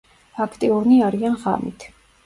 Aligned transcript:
აქტიურნი 0.45 0.99
არიან 1.11 1.39
ღამით. 1.47 1.91